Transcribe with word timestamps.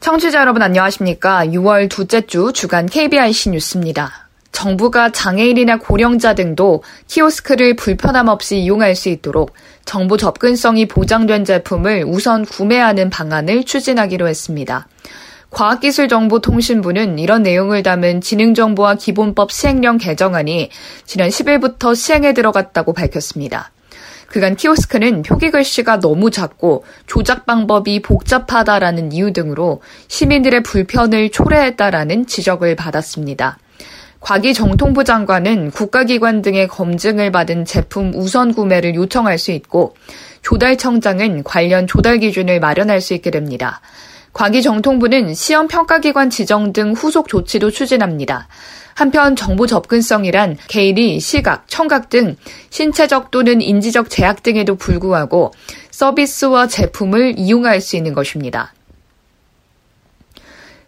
청취자 0.00 0.38
여러분 0.40 0.62
안녕하십니까. 0.62 1.46
6월 1.46 1.90
둘째 1.90 2.20
주 2.20 2.52
주간 2.52 2.86
KBIC 2.86 3.50
뉴스입니다. 3.50 4.23
정부가 4.54 5.10
장애인이나 5.10 5.78
고령자 5.78 6.34
등도 6.34 6.82
키오스크를 7.08 7.74
불편함 7.74 8.28
없이 8.28 8.60
이용할 8.60 8.94
수 8.94 9.08
있도록 9.10 9.52
정부 9.84 10.16
접근성이 10.16 10.86
보장된 10.86 11.44
제품을 11.44 12.04
우선 12.06 12.44
구매하는 12.46 13.10
방안을 13.10 13.64
추진하기로 13.64 14.28
했습니다. 14.28 14.86
과학기술정보통신부는 15.50 17.18
이런 17.18 17.42
내용을 17.42 17.82
담은 17.82 18.20
지능정보와 18.20 18.94
기본법 18.94 19.52
시행령 19.52 19.98
개정안이 19.98 20.70
지난 21.04 21.28
10일부터 21.28 21.94
시행에 21.94 22.32
들어갔다고 22.32 22.92
밝혔습니다. 22.92 23.72
그간 24.28 24.56
키오스크는 24.56 25.22
표기 25.22 25.50
글씨가 25.50 26.00
너무 26.00 26.30
작고 26.30 26.84
조작 27.06 27.46
방법이 27.46 28.02
복잡하다라는 28.02 29.12
이유 29.12 29.32
등으로 29.32 29.80
시민들의 30.08 30.62
불편을 30.62 31.30
초래했다라는 31.30 32.26
지적을 32.26 32.74
받았습니다. 32.74 33.58
과기 34.24 34.54
정통부 34.54 35.04
장관은 35.04 35.70
국가기관 35.70 36.40
등의 36.40 36.66
검증을 36.66 37.30
받은 37.30 37.66
제품 37.66 38.10
우선 38.14 38.54
구매를 38.54 38.94
요청할 38.94 39.36
수 39.36 39.50
있고 39.52 39.94
조달청장은 40.40 41.42
관련 41.44 41.86
조달 41.86 42.16
기준을 42.20 42.58
마련할 42.58 43.02
수 43.02 43.12
있게 43.12 43.30
됩니다. 43.30 43.82
과기정통부는 44.32 45.34
시험평가기관 45.34 46.30
지정 46.30 46.72
등 46.72 46.94
후속 46.94 47.28
조치도 47.28 47.70
추진합니다. 47.70 48.48
한편 48.94 49.36
정보 49.36 49.66
접근성이란 49.66 50.56
개인이 50.68 51.20
시각, 51.20 51.68
청각 51.68 52.08
등 52.08 52.36
신체적 52.70 53.30
또는 53.30 53.60
인지적 53.60 54.08
제약 54.08 54.42
등에도 54.42 54.76
불구하고 54.76 55.52
서비스와 55.90 56.66
제품을 56.68 57.34
이용할 57.36 57.82
수 57.82 57.94
있는 57.96 58.14
것입니다. 58.14 58.72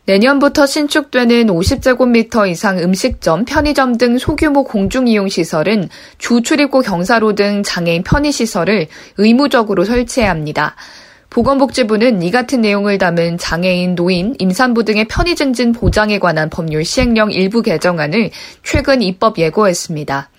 내년부터 0.07 0.67
신축되는 0.67 1.49
50제곱미터 1.49 2.49
이상 2.49 2.79
음식점, 2.79 3.45
편의점 3.45 3.99
등 3.99 4.19
소규모 4.19 4.63
공중이용시설은 4.63 5.89
주 6.19 6.43
출입구 6.43 6.81
경사로 6.81 7.35
등 7.35 7.65
장애인 7.65 8.05
편의시설을 8.05 8.87
의무적으로 9.17 9.85
설치해야 9.85 10.31
합니다. 10.31 10.77
보건복지부는 11.31 12.23
이 12.23 12.31
같은 12.31 12.61
내용을 12.61 12.99
담은 12.99 13.37
장애인, 13.37 13.97
노인, 13.97 14.37
임산부 14.39 14.85
등의 14.85 15.07
편의 15.07 15.35
증진 15.35 15.73
보장에 15.73 16.21
관한 16.21 16.51
법률 16.51 16.85
시행령 16.85 17.33
일부 17.33 17.61
개정안을 17.63 18.31
최근 18.63 19.03
입법 19.03 19.39
예고했습니다. 19.39 20.31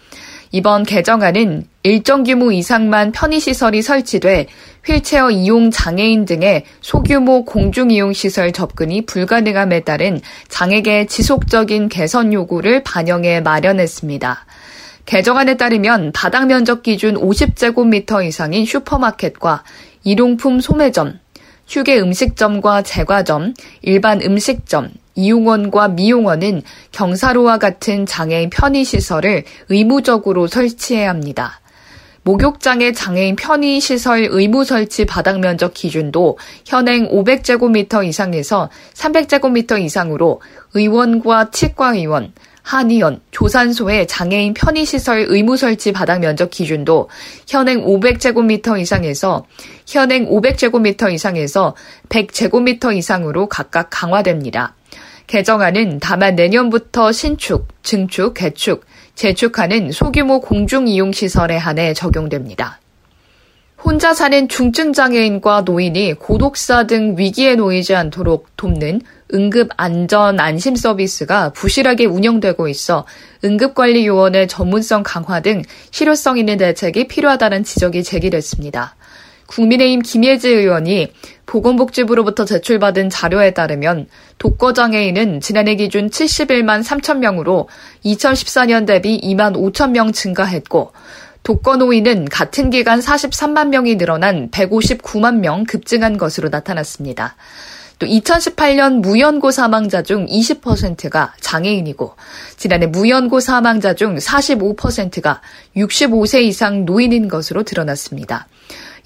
이번 0.52 0.84
개정안은 0.84 1.66
일정 1.84 2.23
규모 2.23 2.52
이상만 2.52 3.12
편의시설이 3.12 3.81
설치돼 3.81 4.48
휠체어 4.86 5.31
이용 5.31 5.72
장애인 5.72 6.26
등의 6.26 6.64
소규모 6.81 7.44
공중이용시설 7.45 8.53
접근이 8.53 9.06
불가능함에 9.06 9.81
따른 9.81 10.22
장애계 10.48 11.08
지속적인 11.08 11.90
개선 11.90 12.34
요구를 12.34 12.84
반영해 12.84 13.42
마련했습니다. 13.42 14.45
개정안에 15.06 15.56
따르면 15.56 16.12
바닥 16.14 16.48
면적 16.48 16.84
기준 16.84 17.16
50제곱미터 17.16 18.25
이상인 18.25 18.66
슈퍼마켓과 18.66 19.64
일용품 20.03 20.59
소매점, 20.59 21.20
휴게 21.68 22.00
음식점과 22.00 22.81
제과점, 22.81 23.53
일반 23.81 24.22
음식점, 24.22 24.92
이용원과 25.18 25.90
미용원은 25.90 26.62
경사로와 26.94 27.58
같은 27.58 28.06
장애인 28.06 28.50
편의시설을 28.52 29.44
의무적으로 29.68 30.47
설치해야 30.47 31.09
합니다. 31.09 31.59
목욕장의 32.28 32.94
장애인 32.94 33.38
편의시설 33.38 34.28
의무 34.30 34.66
설치 34.66 35.06
바닥 35.06 35.40
면적 35.40 35.74
기준도 35.74 36.38
현행 36.66 37.09
500제곱미터 37.09 38.06
이상에서 38.06 38.69
300제곱미터 38.94 39.81
이상으로 39.81 40.41
의원과 40.74 41.52
치과의원, 41.52 42.34
한의원, 42.64 43.22
조산소의 43.31 44.08
장애인 44.08 44.56
편의시설 44.56 45.28
의무 45.30 45.56
설치 45.56 45.94
바닥 45.94 46.20
면적 46.20 46.50
기준도 46.50 47.08
현행 47.47 47.86
500제곱미터 47.86 48.78
이상에서 48.78 49.46
현행 49.88 50.30
500제곱미터 50.30 51.09
이상에서 51.14 51.78
100제곱미터 52.09 52.94
이상으로 52.94 53.47
각각 53.47 53.88
강화됩니다. 53.90 54.75
개정안은 55.28 56.00
다만 56.02 56.36
내년부터 56.36 57.12
신축, 57.12 57.68
증축, 57.84 58.34
개축, 58.34 58.86
재축하는 59.16 59.92
소규모 59.92 60.40
공중이용시설에 60.40 61.58
한해 61.58 61.94
적용됩니다. 61.94 62.80
혼자 63.84 64.14
사는 64.14 64.48
중증장애인과 64.48 65.62
노인이 65.62 66.16
고독사 66.16 66.88
등 66.88 67.16
위기에 67.18 67.56
놓이지 67.56 67.94
않도록 67.96 68.48
돕는 68.58 69.02
응급 69.34 69.70
안전 69.78 70.40
안심 70.40 70.76
서비스가 70.76 71.52
부실하게 71.52 72.06
운영되고 72.06 72.68
있어 72.70 73.06
응급관리 73.44 74.08
요원의 74.08 74.48
전문성 74.48 75.04
강화 75.04 75.42
등 75.42 75.62
실효성 75.92 76.38
있는 76.38 76.58
대책이 76.58 77.08
필요하다는 77.08 77.64
지적이 77.64 78.04
제기됐습니다. 78.04 78.96
국민의힘 79.48 80.02
김예지 80.02 80.50
의원이 80.50 81.12
보건복지부로부터 81.47 82.46
제출받은 82.46 83.09
자료에 83.09 83.52
따르면 83.52 84.08
독거장애인은 84.38 85.41
지난해 85.41 85.75
기준 85.75 86.09
71만 86.09 86.84
3천 86.84 87.18
명으로 87.18 87.68
2014년 88.06 88.85
대비 88.85 89.19
2만 89.19 89.56
5천 89.56 89.91
명 89.91 90.12
증가했고 90.12 90.91
독거노인은 91.41 92.25
같은 92.25 92.69
기간 92.69 93.00
43만 93.00 93.69
명이 93.69 93.96
늘어난 93.96 94.52
159만 94.52 95.38
명 95.40 95.63
급증한 95.63 96.18
것으로 96.18 96.50
나타났습니다. 96.50 97.38
또 98.00 98.06
2018년 98.06 99.00
무연고 99.00 99.52
사망자 99.52 100.03
중 100.03 100.25
20%가 100.28 101.34
장애인이고 101.40 102.16
지난해 102.58 102.85
무연고 102.85 103.40
사망자 103.40 103.96
중 103.96 104.18
45%가 104.18 105.41
65세 105.78 106.44
이상 106.44 106.85
노인인 106.85 107.29
것으로 107.29 107.64
드러났습니다. 107.64 108.47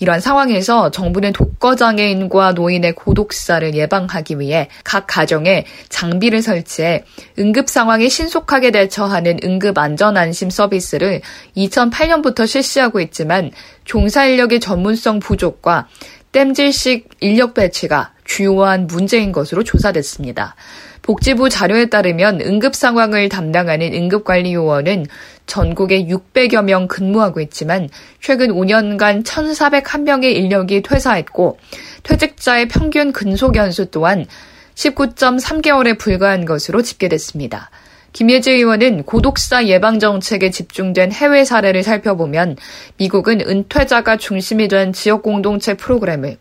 이러한 0.01 0.19
상황에서 0.19 0.89
정부는 0.89 1.31
독거장애인과 1.31 2.53
노인의 2.53 2.95
고독사를 2.95 3.75
예방하기 3.75 4.39
위해 4.39 4.67
각 4.84 5.06
가정에 5.06 5.66
장비를 5.89 6.41
설치해 6.41 7.03
응급 7.38 7.69
상황에 7.69 8.09
신속하게 8.09 8.72
대처하는 8.72 9.38
응급 9.44 9.78
안전 9.78 10.17
안심 10.17 10.50
서비스를 10.50 11.22
2008년부터 11.56 12.47
실시하고 12.47 13.00
있지만 13.00 13.51
종사 13.85 14.25
인력의 14.25 14.59
전문성 14.59 15.19
부족과 15.19 15.88
땜질식 16.31 17.07
인력 17.19 17.53
배치가 17.53 18.11
주요한 18.25 18.88
문제인 18.88 19.31
것으로 19.31 19.63
조사됐습니다. 19.63 20.56
복지부 21.03 21.50
자료에 21.50 21.88
따르면 21.88 22.41
응급 22.41 22.75
상황을 22.75 23.29
담당하는 23.29 23.94
응급관리요원은 23.94 25.06
전국에 25.51 26.06
600여 26.06 26.63
명 26.63 26.88
근무하고 26.88 27.41
있지만 27.41 27.89
최근 28.22 28.53
5년간 28.53 29.25
1,401명의 29.25 30.34
인력이 30.34 30.81
퇴사했고 30.81 31.57
퇴직자의 32.03 32.69
평균 32.69 33.12
근속 33.12 33.57
연수 33.57 33.91
또한 33.91 34.25
19.3개월에 34.75 36.00
불과한 36.00 36.45
것으로 36.45 36.81
집계됐습니다. 36.81 37.69
김예지 38.13 38.51
의원은 38.51 39.03
고독사 39.03 39.67
예방 39.67 40.00
정책에 40.00 40.51
집중된 40.51 41.11
해외 41.11 41.44
사례를 41.44 41.84
살펴보면 41.84 42.56
미국은 42.95 43.41
은퇴자가 43.41 44.16
중심이 44.16 44.69
된 44.69 44.94
지역 44.94 45.22
공동체 45.22 45.73
프로그램을 45.73 46.38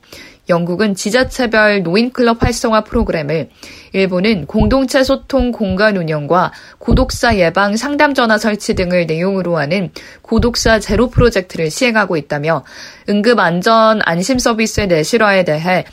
영국은 0.50 0.94
지자체별 0.94 1.82
노인클럽 1.82 2.42
활성화 2.42 2.84
프로그램을, 2.84 3.48
일본은 3.92 4.46
공동체 4.46 5.02
소통 5.02 5.50
공간 5.50 5.96
운영과 5.96 6.52
고독사 6.78 7.38
예방 7.38 7.76
상담 7.76 8.12
전화 8.12 8.36
설치 8.36 8.74
등을 8.74 9.06
내용으로 9.06 9.56
하는 9.56 9.90
고독사 10.20 10.78
제로 10.78 11.08
프로젝트를 11.08 11.70
시행하고 11.70 12.18
있다며 12.18 12.64
응급 13.08 13.38
안전 13.38 14.00
안심 14.04 14.38
서비스의 14.38 14.88
내실화에 14.88 15.44
대해 15.44 15.86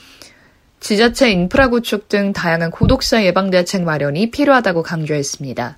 지자체 0.79 1.31
인프라 1.31 1.69
구축 1.69 2.09
등 2.09 2.33
다양한 2.33 2.71
고독사 2.71 3.23
예방 3.23 3.49
대책 3.49 3.83
마련이 3.83 4.31
필요하다고 4.31 4.83
강조했습니다. 4.83 5.77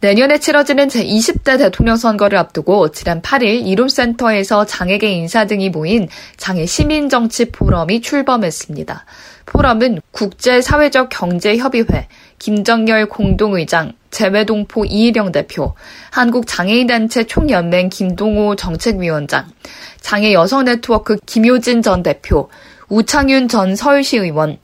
내년에 0.00 0.38
치러지는 0.38 0.88
제20대 0.88 1.58
대통령 1.58 1.96
선거를 1.96 2.36
앞두고 2.38 2.90
지난 2.90 3.22
8일 3.22 3.66
이룸센터에서 3.66 4.66
장애계 4.66 5.10
인사 5.10 5.46
등이 5.46 5.70
모인 5.70 6.08
장애 6.36 6.66
시민 6.66 7.08
정치 7.08 7.46
포럼이 7.46 8.00
출범했습니다. 8.02 9.06
포럼은 9.46 10.00
국제사회적 10.10 11.08
경제협의회, 11.10 12.08
김정열 12.38 13.08
공동의장, 13.08 13.92
재외동포 14.10 14.84
이희령 14.84 15.32
대표, 15.32 15.74
한국장애인단체 16.10 17.24
총연맹 17.24 17.88
김동호 17.88 18.56
정책위원장, 18.56 19.46
장애 20.00 20.32
여성 20.32 20.64
네트워크 20.64 21.16
김효진 21.26 21.82
전 21.82 22.02
대표, 22.02 22.48
우창윤 22.88 23.48
전 23.48 23.74
서울시 23.74 24.18
의원, 24.18 24.58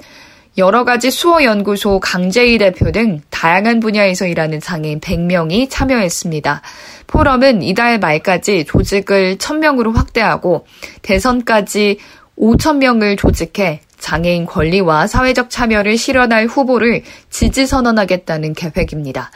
여러 0.61 0.85
가지 0.85 1.11
수호연구소 1.11 2.01
강재희 2.01 2.59
대표 2.59 2.93
등 2.93 3.23
다양한 3.31 3.81
분야에서 3.81 4.27
일하는 4.27 4.61
장애인 4.61 5.01
100명이 5.01 5.69
참여했습니다. 5.71 6.61
포럼은 7.07 7.63
이달 7.63 7.99
말까지 7.99 8.67
조직을 8.67 9.39
1000명으로 9.39 9.97
확대하고 9.97 10.67
대선까지 11.01 11.99
5,000명을 12.39 13.17
조직해 13.17 13.81
장애인 13.99 14.45
권리와 14.45 15.07
사회적 15.07 15.49
참여를 15.49 15.97
실현할 15.97 16.47
후보를 16.47 17.05
지지 17.31 17.67
선언하겠다는 17.67 18.53
계획입니다. 18.53 19.31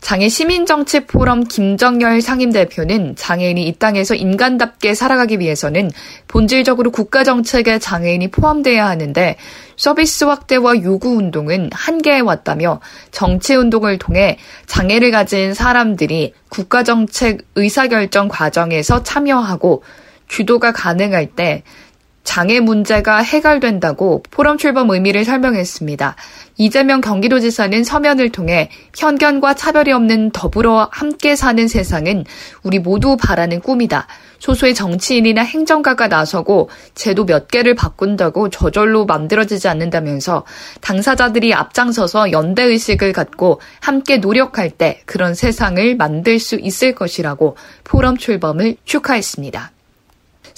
장애 0.00 0.28
시민정치 0.28 1.00
포럼 1.00 1.44
김정열 1.44 2.20
상임대표는 2.22 3.16
장애인이 3.16 3.66
이 3.66 3.72
땅에서 3.78 4.14
인간답게 4.14 4.94
살아가기 4.94 5.40
위해서는 5.40 5.90
본질적으로 6.28 6.90
국가 6.90 7.24
정책에 7.24 7.78
장애인이 7.78 8.30
포함돼야 8.30 8.86
하는데 8.86 9.36
서비스 9.76 10.24
확대와 10.24 10.82
요구 10.82 11.16
운동은 11.16 11.70
한계에 11.72 12.20
왔다며 12.20 12.80
정치 13.10 13.54
운동을 13.54 13.98
통해 13.98 14.38
장애를 14.66 15.10
가진 15.10 15.54
사람들이 15.54 16.34
국가 16.48 16.82
정책 16.82 17.46
의사결정 17.56 18.28
과정에서 18.28 19.02
참여하고 19.02 19.82
주도가 20.28 20.72
가능할 20.72 21.26
때 21.34 21.62
장애 22.28 22.60
문제가 22.60 23.22
해결된다고 23.22 24.22
포럼 24.30 24.58
출범 24.58 24.90
의미를 24.90 25.24
설명했습니다. 25.24 26.14
이재명 26.58 27.00
경기도지사는 27.00 27.82
서면을 27.84 28.28
통해 28.28 28.68
편견과 28.98 29.54
차별이 29.54 29.92
없는 29.92 30.32
더불어 30.32 30.90
함께 30.92 31.36
사는 31.36 31.66
세상은 31.66 32.26
우리 32.62 32.80
모두 32.80 33.16
바라는 33.16 33.60
꿈이다. 33.60 34.06
소수의 34.40 34.74
정치인이나 34.74 35.40
행정가가 35.40 36.08
나서고 36.08 36.68
제도 36.94 37.24
몇 37.24 37.48
개를 37.48 37.74
바꾼다고 37.74 38.50
저절로 38.50 39.06
만들어지지 39.06 39.66
않는다면서 39.66 40.44
당사자들이 40.82 41.54
앞장서서 41.54 42.32
연대의식을 42.32 43.14
갖고 43.14 43.58
함께 43.80 44.18
노력할 44.18 44.68
때 44.68 45.00
그런 45.06 45.34
세상을 45.34 45.96
만들 45.96 46.38
수 46.38 46.56
있을 46.56 46.94
것이라고 46.94 47.56
포럼 47.84 48.18
출범을 48.18 48.76
축하했습니다. 48.84 49.72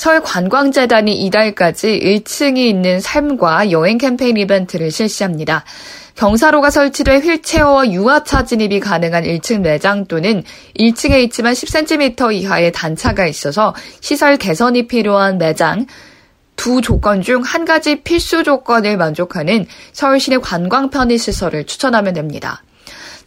서울 0.00 0.22
관광재단이 0.22 1.12
이달까지 1.26 2.00
1층이 2.02 2.56
있는 2.56 3.00
삶과 3.00 3.70
여행 3.70 3.98
캠페인 3.98 4.38
이벤트를 4.38 4.90
실시합니다. 4.90 5.62
경사로가 6.14 6.70
설치돼 6.70 7.18
휠체어와 7.18 7.90
유아차 7.90 8.46
진입이 8.46 8.80
가능한 8.80 9.24
1층 9.24 9.60
매장 9.60 10.06
또는 10.06 10.42
1층에 10.78 11.22
있지만 11.24 11.52
10cm 11.52 12.32
이하의 12.32 12.72
단차가 12.72 13.26
있어서 13.26 13.74
시설 14.00 14.38
개선이 14.38 14.86
필요한 14.86 15.36
매장, 15.36 15.84
두 16.56 16.80
조건 16.80 17.20
중 17.20 17.42
한 17.42 17.66
가지 17.66 17.96
필수 17.96 18.42
조건을 18.42 18.96
만족하는 18.96 19.66
서울시내 19.92 20.38
관광 20.38 20.88
편의시설을 20.88 21.66
추천하면 21.66 22.14
됩니다. 22.14 22.62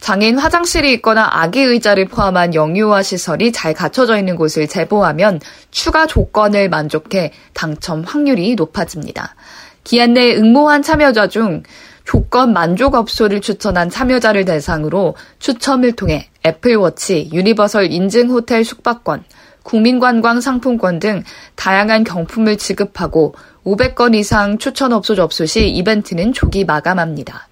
장애인 0.00 0.38
화장실이 0.38 0.92
있거나 0.94 1.28
아기 1.30 1.60
의자를 1.60 2.06
포함한 2.06 2.54
영유아 2.54 3.02
시설이 3.02 3.52
잘 3.52 3.74
갖춰져 3.74 4.18
있는 4.18 4.36
곳을 4.36 4.68
제보하면 4.68 5.40
추가 5.70 6.06
조건을 6.06 6.68
만족해 6.68 7.32
당첨 7.52 8.02
확률이 8.02 8.54
높아집니다. 8.54 9.34
기한 9.82 10.14
내 10.14 10.34
응모한 10.34 10.82
참여자 10.82 11.28
중 11.28 11.62
조건 12.04 12.52
만족 12.52 12.94
업소를 12.94 13.40
추천한 13.40 13.88
참여자를 13.88 14.44
대상으로 14.44 15.14
추첨을 15.38 15.92
통해 15.92 16.28
애플워치, 16.46 17.30
유니버설 17.32 17.90
인증 17.90 18.30
호텔 18.30 18.64
숙박권, 18.64 19.24
국민관광 19.62 20.40
상품권 20.40 20.98
등 20.98 21.24
다양한 21.56 22.04
경품을 22.04 22.58
지급하고 22.58 23.34
500건 23.64 24.14
이상 24.14 24.58
추천 24.58 24.92
업소 24.92 25.14
접수 25.14 25.46
시 25.46 25.68
이벤트는 25.68 26.34
조기 26.34 26.64
마감합니다. 26.66 27.48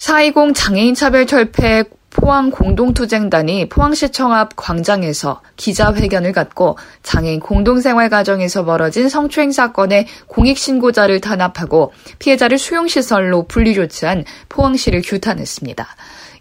4.20 0.00 0.54
장애인 0.54 0.94
차별 0.94 1.26
철폐 1.26 1.84
포항 2.08 2.50
공동투쟁단이 2.50 3.68
포항시청 3.68 4.32
앞 4.32 4.56
광장에서 4.56 5.42
기자회견을 5.56 6.32
갖고 6.32 6.78
장애인 7.02 7.38
공동생활 7.38 8.08
과정에서 8.08 8.64
벌어진 8.64 9.10
성추행 9.10 9.52
사건의 9.52 10.06
공익신고자를 10.26 11.20
탄압하고 11.20 11.92
피해자를 12.18 12.58
수용시설로 12.58 13.46
분리조치한 13.46 14.24
포항시를 14.48 15.02
규탄했습니다. 15.04 15.86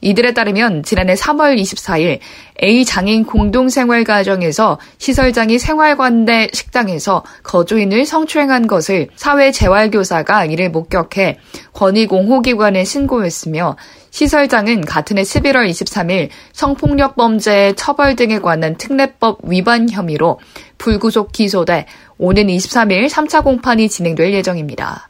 이들에 0.02 0.34
따르면 0.34 0.84
지난해 0.84 1.14
3월 1.14 1.60
24일 1.60 2.20
A 2.64 2.86
장애인 2.86 3.26
공동생활 3.26 4.04
과정에서 4.04 4.80
시설장이 4.98 5.60
생활관 5.60 6.26
내 6.26 6.50
식당에서 6.54 7.24
거주인을 7.44 8.06
성추행한 8.06 8.68
것을 8.68 9.10
사회재활교사가 9.16 10.46
이를 10.46 10.70
목격해 10.72 11.40
권익옹호기관에 11.74 12.84
신고했으며 12.84 13.76
시설장은 14.12 14.82
같은 14.82 15.18
해 15.18 15.22
11월 15.22 15.70
23일 15.70 16.30
성폭력 16.54 17.16
범죄 17.16 17.74
처벌 17.76 18.16
등에 18.16 18.40
관한 18.40 18.76
특례법 18.78 19.40
위반 19.44 19.90
혐의로 19.90 20.40
불구속 20.78 21.32
기소돼 21.32 21.86
오는 22.18 22.48
23일 22.48 23.10
3차 23.10 23.44
공판이 23.44 23.90
진행될 23.90 24.34
예정입니다. 24.34 25.10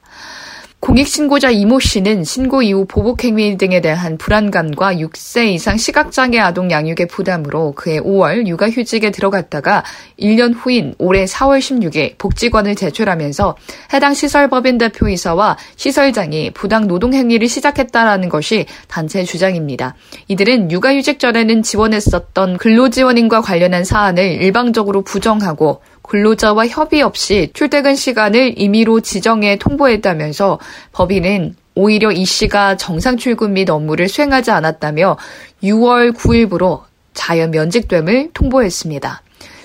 공익신고자 0.79 1.49
이모 1.49 1.81
씨는 1.81 2.23
신고 2.23 2.61
이후 2.61 2.85
보복행위 2.85 3.57
등에 3.57 3.81
대한 3.81 4.17
불안감과 4.17 4.93
6세 4.93 5.47
이상 5.49 5.75
시각장애 5.75 6.39
아동 6.39 6.71
양육의 6.71 7.07
부담으로 7.09 7.73
그해 7.73 7.99
5월 7.99 8.47
육아휴직에 8.47 9.11
들어갔다가 9.11 9.83
1년 10.17 10.53
후인 10.55 10.95
올해 10.97 11.25
4월 11.25 11.59
16일 11.59 12.17
복지관을 12.17 12.75
제출하면서 12.75 13.57
해당 13.93 14.13
시설 14.13 14.49
법인 14.49 14.77
대표이사와 14.77 15.57
시설장이 15.75 16.51
부당 16.51 16.87
노동행위를 16.87 17.49
시작했다라는 17.49 18.29
것이 18.29 18.65
단체 18.87 19.25
주장입니다. 19.25 19.95
이들은 20.29 20.71
육아휴직 20.71 21.19
전에는 21.19 21.61
지원했었던 21.61 22.57
근로지원인과 22.57 23.41
관련한 23.41 23.83
사안을 23.83 24.41
일방적으로 24.41 25.01
부정하고 25.01 25.81
근로자와 26.09 26.67
협의 26.67 27.03
없이 27.03 27.51
출퇴근 27.53 27.95
시간을 27.95 28.59
임의로 28.59 29.01
지정해 29.01 29.57
통보했다면서 29.57 30.59
법인은 30.91 31.55
오히려 31.75 32.11
이 32.11 32.25
씨가 32.25 32.77
정상 32.77 33.15
출근 33.15 33.53
및 33.53 33.69
업무를 33.69 34.09
수행하지 34.09 34.51
않았다며 34.51 35.17
6월 35.63 36.13
9일부로 36.13 36.81
자연 37.13 37.51
면직됨을 37.51 38.31
통보했습니다. 38.33 39.21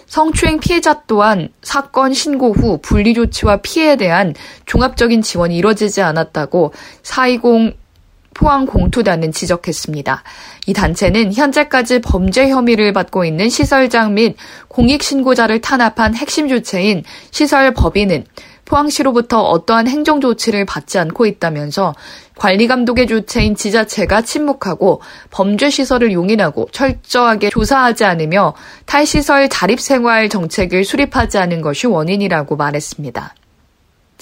성추행 0.07 0.61
피해자 0.61 1.03
또한 1.07 1.49
사건 1.63 2.13
신고 2.13 2.53
후 2.53 2.79
분리 2.81 3.15
조치와 3.15 3.63
피해에 3.63 3.97
대한 3.97 4.35
종합적인 4.67 5.23
지원이 5.23 5.57
이뤄지지 5.57 6.03
않았다고 6.03 6.75
420 7.03 7.84
포항 8.35 8.67
공투단은 8.67 9.33
지적했습니다. 9.33 10.23
이 10.67 10.73
단체는 10.73 11.33
현재까지 11.33 12.01
범죄 12.01 12.49
혐의를 12.49 12.93
받고 12.93 13.25
있는 13.25 13.49
시설장 13.49 14.15
및 14.15 14.37
공익신고자를 14.69 15.61
탄압한 15.61 16.15
핵심 16.15 16.49
주체인 16.49 17.05
시설 17.31 17.73
법인은 17.73 18.25
포항시로부터 18.65 19.43
어떠한 19.43 19.89
행정 19.89 20.21
조치를 20.21 20.65
받지 20.65 20.99
않고 20.99 21.27
있다면서 21.27 21.95
관리 22.37 22.67
감독의 22.67 23.07
주체인 23.07 23.55
지자체가 23.55 24.23
침묵하고 24.23 25.01
범죄 25.31 25.71
시설을 25.71 26.13
용인하고 26.13 26.69
철저하게 26.73 27.51
조사하지 27.51 28.05
않으며 28.05 28.55
탈시설 28.87 29.49
자립 29.49 29.81
생활 29.81 30.29
정책을 30.29 30.85
수립하지 30.85 31.39
않은 31.39 31.61
것이 31.61 31.87
원인이라고 31.87 32.57
말했습니다. 32.57 33.35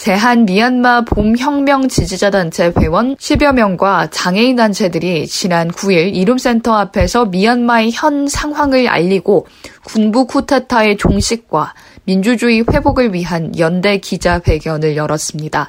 제한 0.03 0.47
미얀마 0.47 1.03
봄혁명 1.03 1.87
지지자 1.87 2.31
단체 2.31 2.73
회원 2.77 3.15
10여 3.15 3.53
명과 3.53 4.09
장애인 4.11 4.57
단체들이 4.57 5.29
지난 5.29 5.71
9일 5.71 6.17
이룸센터 6.17 6.75
앞에서 6.75 7.27
미얀마의 7.27 7.93
현 7.95 8.27
상황을 8.27 8.89
알리고 8.89 9.47
군부 9.85 10.27
쿠데타의 10.27 10.97
종식과 10.97 11.75
민주주의 12.03 12.65
회복을 12.69 13.15
위한 13.15 13.57
연대 13.61 13.99
기자회견을 13.99 14.97
열었습니다. 14.97 15.69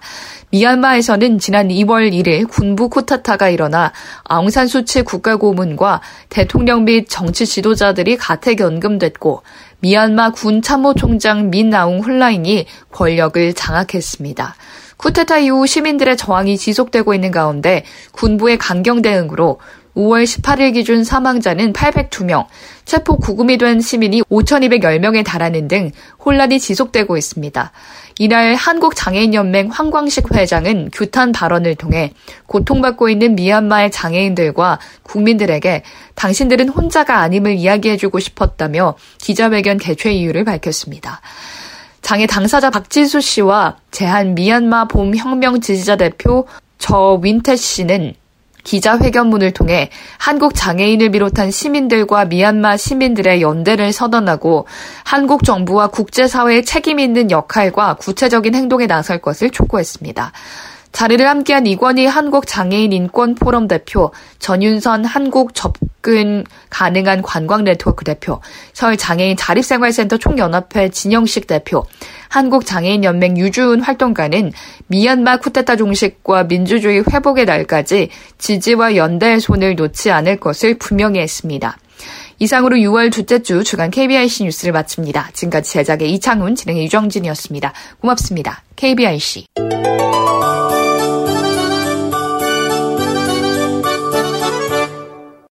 미얀마에서는 0.50 1.38
지난 1.38 1.68
2월 1.68 2.12
1일 2.12 2.50
군부 2.50 2.90
쿠타타가 2.90 3.50
일어나 3.50 3.92
아웅산 4.24 4.66
수치 4.66 5.04
국가고문과 5.04 6.02
대통령 6.30 6.86
및 6.86 7.06
정치 7.08 7.46
지도자들이 7.46 8.18
가택 8.18 8.60
연금됐고 8.62 9.44
미얀마 9.84 10.32
군 10.32 10.62
참모총장 10.62 11.50
민나웅 11.50 12.00
훌라인이 12.00 12.68
권력을 12.94 13.54
장악했습니다. 13.54 14.56
쿠데타 14.96 15.40
이후 15.40 15.68
시민들의 15.68 16.16
저항이 16.16 16.58
지속되고 16.58 17.14
있는 17.14 17.32
가운데 17.32 17.84
군부의 18.14 18.58
강경 18.60 19.02
대응으로 19.02 19.60
5월 19.96 20.24
18일 20.24 20.74
기준 20.74 21.04
사망자는 21.04 21.74
802명, 21.74 22.48
체포 22.86 23.18
구금이 23.18 23.58
된 23.58 23.80
시민이 23.80 24.24
5,210명에 24.24 25.24
달하는 25.24 25.68
등 25.68 25.92
혼란이 26.24 26.60
지속되고 26.60 27.16
있습니다. 27.16 27.72
이날 28.20 28.56
한국장애인연맹 28.56 29.70
황광식 29.70 30.34
회장은 30.34 30.90
규탄 30.92 31.32
발언을 31.32 31.76
통해 31.76 32.14
고통받고 32.46 33.10
있는 33.10 33.36
미얀마의 33.36 33.92
장애인들과 33.92 34.80
국민들에게 35.04 35.84
당신들은 36.16 36.70
혼자가 36.70 37.20
아님을 37.20 37.56
이야기해주고 37.56 38.20
싶었다며 38.20 38.96
기자회견 39.20 39.78
개최 39.78 40.12
이유를 40.12 40.44
밝혔습니다. 40.44 41.22
장애 42.02 42.28
당사자 42.28 42.70
박진수 42.70 43.22
씨와 43.22 43.78
제한 43.92 44.36
미얀마 44.36 44.90
봄혁명 44.90 45.62
지지자 45.62 45.96
대표 45.96 46.46
저 46.78 47.20
윈태 47.22 47.56
씨는 47.56 48.14
기자회견문을 48.64 49.52
통해 49.52 49.90
한국 50.18 50.56
장애인을 50.56 51.12
비롯한 51.12 51.52
시민들과 51.52 52.26
미얀마 52.26 52.78
시민들의 52.78 53.42
연대를 53.42 53.92
선언하고 53.92 54.68
한국 55.04 55.44
정부와 55.44 55.88
국제사회의 55.88 56.64
책임 56.64 57.00
있는 57.00 57.32
역할과 57.32 57.96
구체적인 57.96 58.56
행동에 58.56 58.88
나설 58.88 59.20
것을 59.20 59.50
촉구했습니다. 59.50 60.32
자리를 60.94 61.28
함께한 61.28 61.66
이권희 61.66 62.06
한국장애인 62.06 62.94
인권포럼 62.94 63.68
대표, 63.68 64.14
전윤선 64.40 65.06
한국 65.06 65.56
접근 65.56 66.46
가능한 66.70 67.24
관광 67.24 67.64
네트워크 67.64 68.06
대표, 68.06 68.40
서울장애인 68.74 69.36
자립생활센터 69.36 70.18
총연합회 70.18 70.90
진영식 70.90 71.48
대표, 71.48 71.84
한국장애인연맹 72.30 73.38
유주은 73.38 73.82
활동가는 73.82 74.54
미얀마 74.88 75.38
쿠데타 75.38 75.76
종식과 75.76 76.44
민주주의 76.46 77.04
회복의 77.12 77.46
날까지 77.46 78.10
지지와 78.38 78.96
연대의 78.96 79.40
손을 79.40 79.76
놓지 79.76 80.12
않을 80.12 80.38
것을 80.40 80.78
분명히 80.78 81.20
했습니다. 81.20 81.78
이상으로 82.38 82.76
6월 82.78 83.12
둘째 83.12 83.42
주 83.42 83.64
주간 83.64 83.90
KBIC 83.90 84.44
뉴스를 84.44 84.74
마칩니다. 84.74 85.30
지금까지 85.34 85.72
제작의 85.72 86.12
이창훈, 86.14 86.56
진행의 86.56 86.84
유정진이었습니다. 86.86 87.74
고맙습니다. 88.00 88.62
KBIC. 88.76 89.46